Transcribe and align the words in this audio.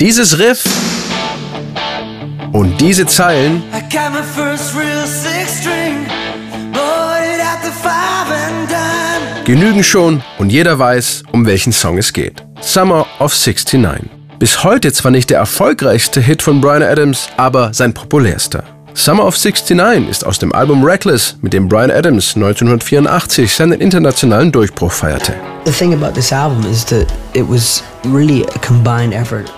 Dieses 0.00 0.40
Riff 0.40 0.64
und 2.52 2.80
diese 2.80 3.06
Zeilen 3.06 3.62
genügen 9.44 9.84
schon 9.84 10.24
und 10.38 10.50
jeder 10.50 10.76
weiß, 10.80 11.22
um 11.30 11.46
welchen 11.46 11.72
Song 11.72 11.98
es 11.98 12.12
geht. 12.12 12.44
Summer 12.60 13.06
of 13.20 13.32
69. 13.32 14.10
Bis 14.40 14.64
heute 14.64 14.92
zwar 14.92 15.12
nicht 15.12 15.30
der 15.30 15.38
erfolgreichste 15.38 16.20
Hit 16.20 16.42
von 16.42 16.60
Brian 16.60 16.82
Adams, 16.82 17.28
aber 17.36 17.72
sein 17.72 17.94
populärster. 17.94 18.73
Summer 18.96 19.26
of 19.26 19.36
69 19.36 20.08
ist 20.08 20.24
aus 20.24 20.38
dem 20.38 20.52
Album 20.52 20.84
Reckless, 20.84 21.36
mit 21.42 21.52
dem 21.52 21.68
Brian 21.68 21.90
Adams 21.90 22.36
1984 22.36 23.52
seinen 23.52 23.80
internationalen 23.80 24.52
Durchbruch 24.52 24.92
feierte. 24.92 25.34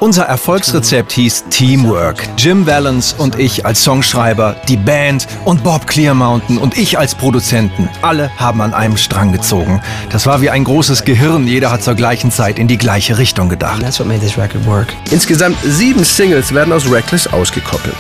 Unser 0.00 0.22
Erfolgsrezept 0.25 1.12
hieß 1.12 1.45
Teamwork. 1.50 2.17
Jim 2.39 2.67
Valance 2.67 3.14
und 3.18 3.39
ich 3.39 3.67
als 3.67 3.85
Songschreiber, 3.85 4.57
die 4.68 4.79
Band 4.79 5.29
und 5.45 5.62
Bob 5.62 5.87
Clearmountain 5.87 6.57
und 6.57 6.79
ich 6.79 6.98
als 6.98 7.14
Produzenten. 7.14 7.90
Alle 8.00 8.31
haben 8.39 8.62
an 8.62 8.73
einem 8.73 8.96
Strang 8.96 9.32
gezogen. 9.32 9.82
Das 10.11 10.25
war 10.25 10.40
wie 10.40 10.48
ein 10.48 10.64
großes 10.64 11.04
Gehirn. 11.04 11.46
Jeder 11.46 11.71
hat 11.71 11.82
zur 11.82 11.95
gleichen 11.95 12.31
Zeit 12.31 12.59
in 12.59 12.68
die 12.68 12.79
gleiche 12.79 13.18
Richtung 13.18 13.50
gedacht. 13.50 13.82
Insgesamt 15.11 15.59
sieben 15.62 16.04
Singles 16.04 16.54
werden 16.54 16.73
aus 16.73 16.90
Reckless 16.90 17.26
ausgekoppelt. 17.26 17.95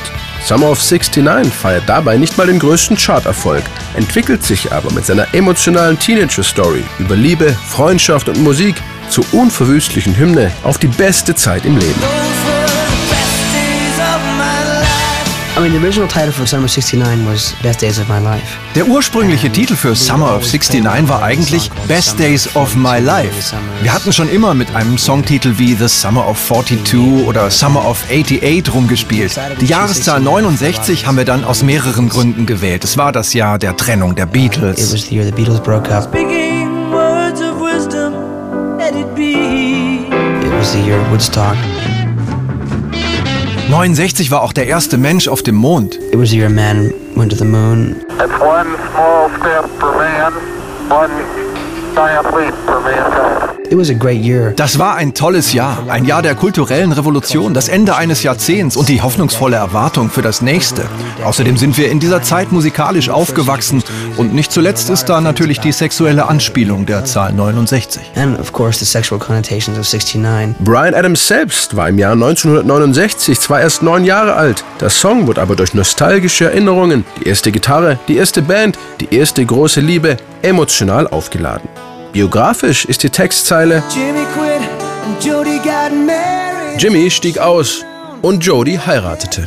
Summer 0.46 0.70
of 0.70 0.80
69 0.80 1.52
feiert 1.52 1.88
dabei 1.88 2.16
nicht 2.18 2.38
mal 2.38 2.46
den 2.46 2.60
größten 2.60 2.96
Charterfolg, 2.96 3.64
entwickelt 3.96 4.44
sich 4.44 4.70
aber 4.72 4.92
mit 4.92 5.04
seiner 5.04 5.34
emotionalen 5.34 5.98
Teenager-Story 5.98 6.84
über 7.00 7.16
Liebe, 7.16 7.52
Freundschaft 7.52 8.28
und 8.28 8.40
Musik 8.44 8.76
zur 9.08 9.24
unverwüstlichen 9.32 10.16
Hymne 10.16 10.52
auf 10.62 10.78
die 10.78 10.86
beste 10.86 11.34
Zeit 11.34 11.64
im 11.64 11.76
Leben. 11.76 12.55
Der 18.74 18.86
ursprüngliche 18.86 19.50
Titel 19.50 19.74
für 19.74 19.94
Summer 19.94 20.36
of 20.36 20.42
69 20.42 21.08
war 21.08 21.22
eigentlich 21.22 21.70
Best 21.88 22.18
Days 22.18 22.54
of 22.54 22.76
My 22.76 22.98
Life. 22.98 23.56
Wir 23.80 23.94
hatten 23.94 24.12
schon 24.12 24.28
immer 24.28 24.52
mit 24.52 24.74
einem 24.74 24.98
Songtitel 24.98 25.54
wie 25.56 25.74
The 25.74 25.88
Summer 25.88 26.28
of 26.28 26.38
42 26.46 27.26
oder 27.26 27.50
Summer 27.50 27.88
of 27.88 28.04
88 28.10 28.74
rumgespielt. 28.74 29.40
Die 29.58 29.64
Jahreszahl 29.64 30.20
69 30.20 31.06
haben 31.06 31.16
wir 31.16 31.24
dann 31.24 31.42
aus 31.42 31.62
mehreren 31.62 32.10
Gründen 32.10 32.44
gewählt. 32.44 32.84
Es 32.84 32.98
war 32.98 33.12
das 33.12 33.32
Jahr 33.32 33.58
der 33.58 33.76
Trennung 33.78 34.14
der 34.14 34.26
It 34.26 34.32
Beatles. 34.32 34.92
was 34.92 35.06
the 35.08 35.14
year 35.14 35.24
the 35.24 35.32
Beatles 35.32 35.62
broke 35.62 35.90
up. 35.90 36.04
Speaking 36.04 36.92
words 36.92 37.40
of 37.40 37.60
wisdom, 37.62 38.12
let 38.76 38.94
it 38.94 39.06
was 40.58 40.72
the 40.72 40.80
year 40.80 40.98
Woodstock. 41.10 41.56
69 43.68 44.30
war 44.30 44.42
auch 44.42 44.52
der 44.52 44.68
erste 44.68 44.96
Mensch 44.96 45.26
auf 45.26 45.42
dem 45.42 45.56
Mond. 45.56 45.96
It 46.12 46.18
was 46.18 46.32
year 46.32 46.48
man 46.48 46.92
went 47.16 47.32
to 47.32 47.36
the 47.36 47.44
moon. 47.44 47.96
It's 48.10 48.40
one 48.40 48.76
small 48.92 49.28
step 49.40 49.68
for 49.80 49.92
man, 49.98 50.32
one 50.88 51.10
giant 51.96 52.26
leap 52.32 52.54
for 52.64 52.80
mankind. 52.80 53.55
It 53.68 53.76
was 53.76 53.90
a 53.90 53.94
great 53.94 54.22
year. 54.22 54.52
Das 54.54 54.78
war 54.78 54.94
ein 54.94 55.12
tolles 55.12 55.52
Jahr, 55.52 55.82
ein 55.88 56.04
Jahr 56.04 56.22
der 56.22 56.36
kulturellen 56.36 56.92
Revolution, 56.92 57.52
das 57.52 57.68
Ende 57.68 57.96
eines 57.96 58.22
Jahrzehnts 58.22 58.76
und 58.76 58.88
die 58.88 59.02
hoffnungsvolle 59.02 59.56
Erwartung 59.56 60.08
für 60.08 60.22
das 60.22 60.40
nächste. 60.40 60.84
Außerdem 61.24 61.56
sind 61.56 61.76
wir 61.76 61.90
in 61.90 61.98
dieser 61.98 62.22
Zeit 62.22 62.52
musikalisch 62.52 63.08
aufgewachsen 63.08 63.82
und 64.16 64.34
nicht 64.34 64.52
zuletzt 64.52 64.88
ist 64.88 65.06
da 65.06 65.20
natürlich 65.20 65.58
die 65.58 65.72
sexuelle 65.72 66.28
Anspielung 66.28 66.86
der 66.86 67.04
Zahl 67.04 67.32
69. 67.32 68.02
And 68.14 68.38
of 68.38 68.52
course, 68.52 68.78
the 68.78 68.84
sexual 68.84 69.18
connotations 69.18 69.78
of 69.78 69.84
69. 69.84 70.54
Brian 70.60 70.94
Adams 70.94 71.26
selbst 71.26 71.74
war 71.74 71.88
im 71.88 71.98
Jahr 71.98 72.12
1969 72.12 73.40
zwar 73.40 73.60
erst 73.60 73.82
neun 73.82 74.04
Jahre 74.04 74.34
alt, 74.34 74.64
der 74.80 74.90
Song 74.90 75.26
wird 75.26 75.40
aber 75.40 75.56
durch 75.56 75.74
nostalgische 75.74 76.44
Erinnerungen, 76.44 77.04
die 77.20 77.28
erste 77.28 77.50
Gitarre, 77.50 77.98
die 78.06 78.16
erste 78.16 78.42
Band, 78.42 78.78
die 79.00 79.12
erste 79.12 79.44
große 79.44 79.80
Liebe 79.80 80.18
emotional 80.42 81.08
aufgeladen. 81.08 81.68
Biografisch 82.16 82.86
ist 82.86 83.02
die 83.02 83.10
Textzeile 83.10 83.82
Jimmy 83.94 84.24
quit 84.32 84.66
and 85.04 85.22
Jody 85.22 85.58
got 85.58 85.92
married. 85.92 86.80
Jimmy 86.80 87.10
stieg 87.10 87.36
aus 87.36 87.84
und 88.22 88.42
Jody 88.42 88.80
heiratete. 88.86 89.46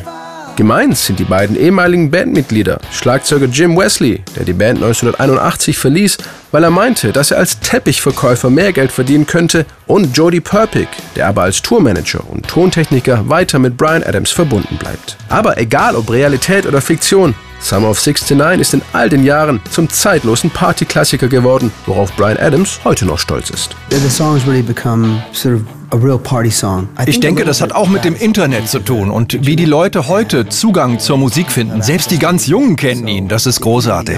Gemeint 0.55 0.95
sind 0.95 1.17
die 1.17 1.23
beiden 1.23 1.55
ehemaligen 1.55 2.11
Bandmitglieder, 2.11 2.79
Schlagzeuger 2.91 3.47
Jim 3.47 3.75
Wesley, 3.75 4.21
der 4.35 4.45
die 4.45 4.53
Band 4.53 4.83
1981 4.83 5.79
verließ, 5.79 6.19
weil 6.51 6.63
er 6.63 6.69
meinte, 6.69 7.11
dass 7.11 7.31
er 7.31 7.39
als 7.39 7.59
Teppichverkäufer 7.59 8.51
mehr 8.51 8.71
Geld 8.71 8.91
verdienen 8.91 9.25
könnte, 9.25 9.65
und 9.87 10.15
Jody 10.15 10.39
Perpick, 10.39 10.89
der 11.15 11.25
aber 11.25 11.41
als 11.41 11.63
Tourmanager 11.63 12.21
und 12.29 12.47
Tontechniker 12.47 13.27
weiter 13.29 13.57
mit 13.57 13.77
Brian 13.77 14.03
Adams 14.03 14.29
verbunden 14.29 14.77
bleibt. 14.77 15.17
Aber 15.27 15.57
egal 15.57 15.95
ob 15.95 16.11
Realität 16.11 16.67
oder 16.67 16.81
Fiktion, 16.81 17.33
Summer 17.59 17.89
of 17.89 17.99
69 17.99 18.59
ist 18.59 18.73
in 18.73 18.81
all 18.93 19.09
den 19.09 19.23
Jahren 19.23 19.59
zum 19.69 19.89
zeitlosen 19.89 20.49
Partyklassiker 20.49 21.27
geworden, 21.27 21.71
worauf 21.85 22.11
Brian 22.13 22.37
Adams 22.37 22.79
heute 22.83 23.05
noch 23.05 23.19
stolz 23.19 23.49
ist. 23.49 23.75
The 23.89 24.09
song's 24.09 24.45
really 24.47 24.61
become 24.61 25.21
sort 25.33 25.55
of 25.55 25.61
a 25.91 25.97
real 25.97 26.17
party 26.17 26.51
song. 26.51 26.87
I 26.99 27.09
Ich 27.09 27.17
a 27.17 27.19
denke, 27.19 27.45
das 27.45 27.61
hat 27.61 27.73
auch 27.73 27.89
mit 27.89 28.03
dem 28.05 28.15
Internet 28.15 28.69
zu 28.69 28.79
tun 28.79 29.09
und 29.09 29.45
wie 29.45 29.55
die 29.55 29.65
Leute 29.65 30.07
heute 30.07 30.47
Zugang 30.47 30.99
zur 30.99 31.17
Musik 31.17 31.51
finden. 31.51 31.81
Selbst 31.81 32.11
die 32.11 32.19
ganz 32.19 32.47
Jungen 32.47 32.75
kennen 32.75 33.07
ihn, 33.07 33.27
das 33.27 33.45
ist 33.45 33.61
großartig. 33.61 34.17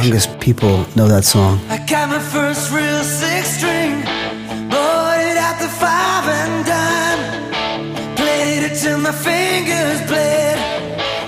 till 8.81 8.97
my 8.97 9.11
fingers 9.11 10.01
bled. 10.07 10.57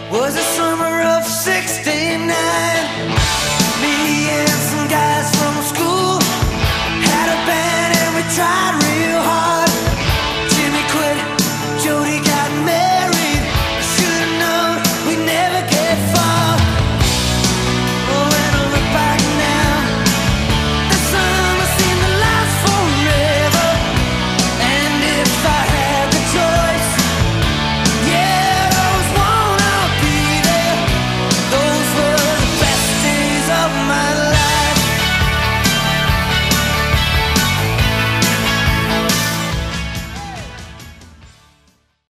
Was 0.09 0.33
the 0.33 0.41
summer 0.55 1.01
of 1.15 1.23
'69. 1.27 1.72
night. 2.43 2.72